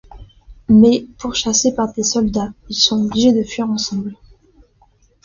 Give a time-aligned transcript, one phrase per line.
[0.67, 4.15] Mais, pourchassés par des soldats, ils sont obligés de fuir ensemble.